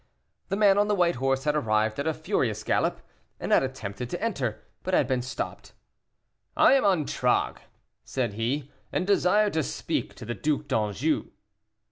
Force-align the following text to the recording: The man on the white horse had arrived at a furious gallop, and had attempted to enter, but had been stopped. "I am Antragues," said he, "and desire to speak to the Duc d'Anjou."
The 0.49 0.55
man 0.55 0.79
on 0.79 0.87
the 0.87 0.95
white 0.95 1.17
horse 1.17 1.43
had 1.43 1.55
arrived 1.55 1.99
at 1.99 2.07
a 2.07 2.13
furious 2.15 2.63
gallop, 2.63 3.01
and 3.39 3.51
had 3.51 3.61
attempted 3.61 4.09
to 4.09 4.19
enter, 4.19 4.63
but 4.81 4.95
had 4.95 5.05
been 5.07 5.21
stopped. 5.21 5.73
"I 6.57 6.73
am 6.73 6.83
Antragues," 6.83 7.61
said 8.03 8.33
he, 8.33 8.71
"and 8.91 9.05
desire 9.05 9.51
to 9.51 9.61
speak 9.61 10.15
to 10.15 10.25
the 10.25 10.33
Duc 10.33 10.67
d'Anjou." 10.67 11.29